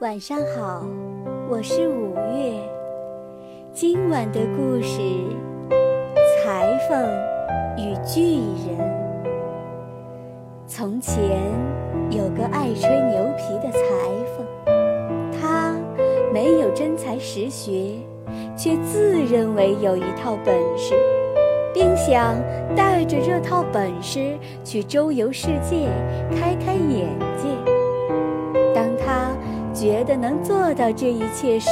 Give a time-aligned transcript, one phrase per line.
[0.00, 0.86] 晚上好，
[1.50, 2.54] 我是五月。
[3.72, 5.00] 今晚的故事
[6.40, 7.04] 《裁缝
[7.76, 8.78] 与巨人》。
[10.68, 11.20] 从前
[12.12, 13.80] 有个爱吹牛皮的裁
[14.36, 14.46] 缝，
[15.32, 15.74] 他
[16.32, 17.96] 没有真才实学，
[18.56, 20.94] 却自认为有一套本事，
[21.74, 22.36] 并想
[22.76, 25.88] 带着这套本事去周游世界，
[26.36, 27.77] 开开眼界。
[29.78, 31.70] 觉得能做到这一切时，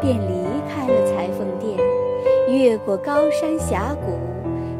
[0.00, 1.78] 便离开了裁缝店，
[2.48, 4.18] 越过高山峡谷，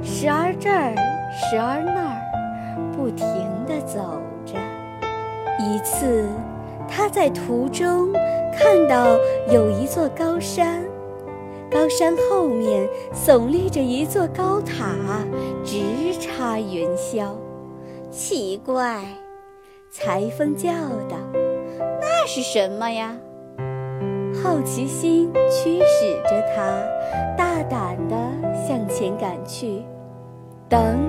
[0.04, 0.92] 时而这儿，
[1.30, 3.24] 时而那儿，不停
[3.64, 4.54] 地走着。
[5.60, 6.26] 一次，
[6.88, 8.12] 他在途中
[8.58, 9.16] 看到
[9.48, 10.82] 有一座高山，
[11.70, 14.96] 高山后面耸立着一座高塔，
[15.64, 15.78] 直
[16.18, 17.28] 插云霄。
[18.10, 19.00] 奇怪，
[19.92, 20.72] 裁缝叫
[21.08, 21.16] 道。
[22.24, 23.16] 那是什么呀？
[24.44, 26.80] 好奇心驱使着他，
[27.36, 28.14] 大胆地
[28.64, 29.82] 向前赶去。
[30.68, 31.00] 等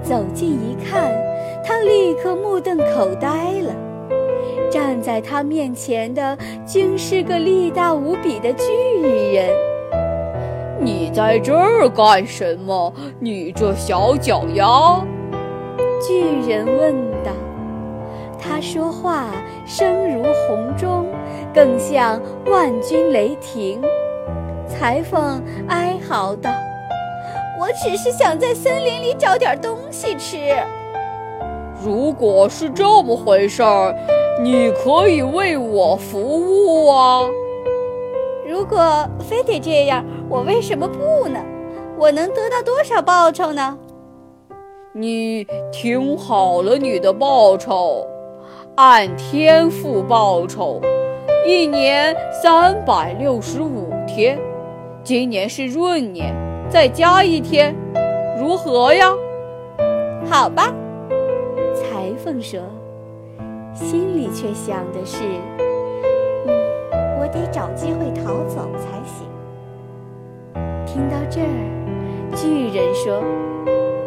[0.00, 1.12] 走近一看，
[1.64, 3.74] 他立刻目瞪口呆了。
[4.70, 9.50] 站在他面前的，竟是个力大无比的巨人。
[10.78, 12.94] 你在这儿干什么？
[13.18, 15.04] 你这小脚丫！
[16.00, 17.32] 巨人问道。
[18.50, 19.30] 他说话
[19.64, 21.06] 声如洪钟，
[21.54, 23.80] 更像万钧雷霆。
[24.66, 26.50] 裁缝哀嚎道
[27.60, 30.36] ：“我只是想在森林里找点东西吃。”
[31.80, 33.94] 如果是这么回事儿，
[34.42, 37.20] 你可以为我服务啊。
[38.44, 41.38] 如果非得这样，我为什么不呢？
[41.96, 43.78] 我能得到多少报酬呢？
[44.92, 48.04] 你听好了，你的报酬。
[48.82, 50.80] 按天付报酬，
[51.46, 54.38] 一年三百六十五天，
[55.04, 56.34] 今年是闰年，
[56.70, 57.76] 再加一天，
[58.38, 59.12] 如何呀？
[60.30, 60.72] 好吧，
[61.74, 62.58] 裁缝说，
[63.74, 65.24] 心里却想的是，
[66.46, 66.54] 嗯，
[67.20, 69.26] 我得找机会逃走才行。
[70.86, 73.22] 听到这儿，巨人说：“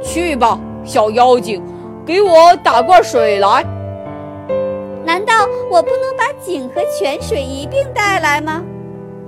[0.02, 1.62] 去吧，小妖精，
[2.04, 3.64] 给我打罐水来。”
[5.24, 8.62] 难道我不能把井和泉水一并带来吗？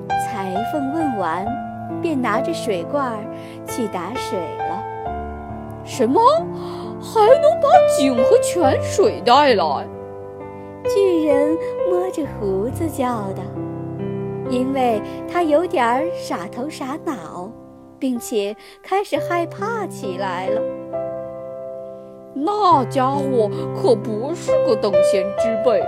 [0.09, 1.45] 裁缝问完，
[2.01, 3.17] 便拿着水罐
[3.65, 4.83] 去打水了。
[5.85, 6.21] 什么？
[7.01, 9.87] 还能把井和泉水带来？
[10.93, 11.57] 巨人
[11.89, 13.41] 摸着胡子叫道，
[14.49, 15.01] 因为
[15.31, 17.49] 他有点傻头傻脑，
[17.97, 18.53] 并且
[18.83, 20.61] 开始害怕起来了。
[22.37, 23.49] 那家伙
[23.81, 25.81] 可不是个等闲之辈，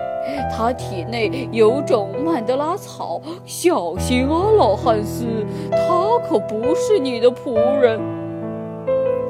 [0.50, 5.26] 他体内有种曼德拉草，小心啊，老汉斯，
[5.72, 8.00] 他可不是你的仆人。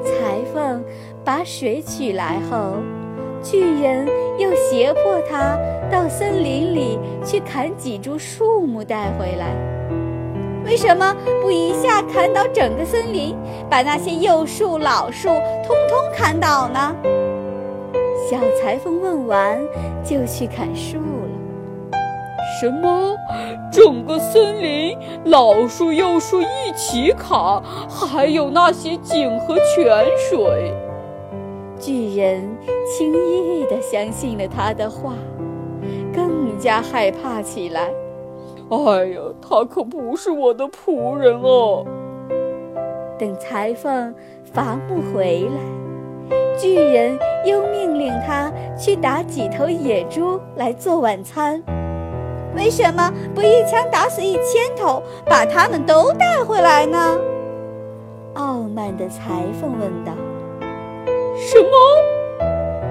[0.04, 0.84] 裁缝
[1.24, 2.74] 把水取来后，
[3.42, 4.06] 巨人
[4.38, 5.58] 又胁迫他
[5.90, 9.77] 到森林里去砍几株树木带回来。
[10.68, 13.34] 为什么不一下砍倒整个森林，
[13.70, 15.28] 把那些幼树、老树
[15.66, 16.94] 通通砍倒呢？
[18.28, 19.58] 小裁缝问完，
[20.04, 21.98] 就去砍树了。
[22.60, 23.16] 什么？
[23.72, 30.74] 整个森林，老树、幼树一起砍，还有那些井和泉水？
[31.80, 32.46] 巨人
[32.86, 35.14] 轻易地相信了他的话，
[36.14, 37.88] 更加害怕起来。
[38.70, 41.86] 哎呀，他可不是我的仆人哦！
[43.18, 44.14] 等裁缝
[44.52, 51.62] 伐木回来，巨人又命令他去打几头野猪来做晚餐。
[52.54, 57.18] 为什么不一枪打死一千头，把他们都带回来呢？
[58.34, 60.12] 傲慢的裁缝问道。
[61.36, 61.70] 什么？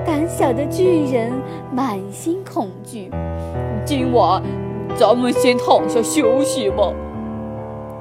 [0.03, 1.31] 胆小的巨人
[1.71, 3.11] 满心恐惧。
[3.85, 4.41] 今晚。
[4.97, 6.91] 咱们先躺下休息吧。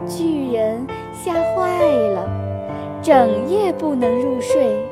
[0.09, 2.27] 巨人吓坏了，
[3.03, 4.83] 整夜不能入睡，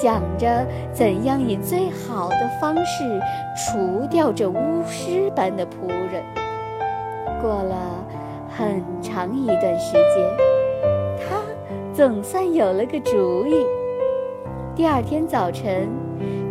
[0.00, 3.20] 想着怎样以最好的方式
[3.56, 6.22] 除掉这巫师般的仆人。
[7.42, 7.74] 过了
[8.48, 10.24] 很长一段时间，
[11.18, 11.42] 他
[11.92, 13.66] 总算有了个主意。
[14.76, 15.88] 第二天早晨，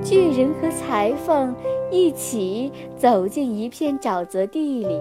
[0.04, 1.56] 巨人和裁缝。
[1.96, 5.00] 一起走进一片沼泽地里，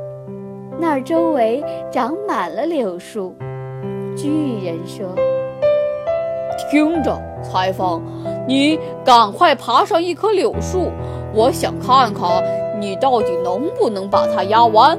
[0.78, 1.60] 那儿周围
[1.90, 3.34] 长满了柳树。
[4.16, 5.08] 巨人说
[6.70, 8.00] ：“听着，裁缝，
[8.46, 10.92] 你赶快爬上一棵柳树，
[11.34, 12.40] 我想看看
[12.80, 14.96] 你到底能不能把它压弯？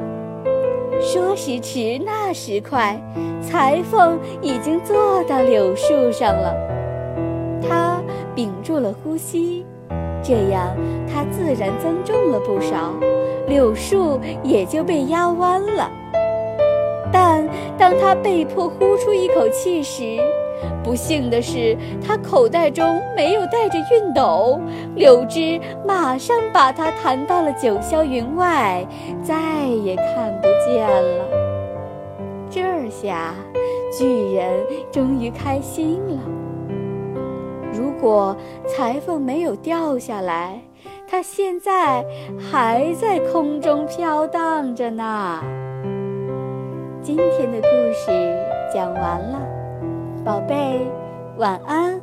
[1.00, 3.02] 说时迟，那时快，
[3.42, 6.54] 裁缝已经坐到柳树上了。
[7.62, 8.02] 他
[8.36, 9.66] 屏住了呼吸，
[10.28, 10.76] 这样
[11.08, 12.92] 他自然增重了不少，
[13.48, 15.88] 柳树也就被压弯了。
[17.14, 20.18] 但当他被迫呼出一口气时，
[20.84, 24.60] 不幸的是，他口袋中没有带着熨斗，
[24.96, 28.84] 柳枝马上把他弹到了九霄云外，
[29.22, 29.36] 再
[29.84, 31.26] 也看不见了。
[32.50, 33.36] 这下，
[33.98, 34.50] 巨人
[34.92, 36.20] 终于开心了。
[38.06, 38.38] 果
[38.68, 40.62] 裁缝没有掉下来，
[41.10, 42.06] 他现在
[42.40, 45.42] 还在空中飘荡着呢。
[47.02, 48.12] 今天的故事
[48.72, 49.42] 讲完了。
[50.24, 50.86] 宝贝，
[51.38, 52.00] 晚安。